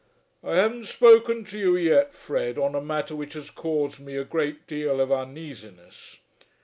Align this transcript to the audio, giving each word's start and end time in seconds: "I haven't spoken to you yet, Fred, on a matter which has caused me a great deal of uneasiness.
"I 0.43 0.55
haven't 0.55 0.85
spoken 0.85 1.45
to 1.45 1.59
you 1.59 1.75
yet, 1.77 2.15
Fred, 2.15 2.57
on 2.57 2.73
a 2.73 2.81
matter 2.81 3.15
which 3.15 3.33
has 3.33 3.51
caused 3.51 3.99
me 3.99 4.15
a 4.15 4.23
great 4.23 4.65
deal 4.65 4.99
of 4.99 5.11
uneasiness. 5.11 6.17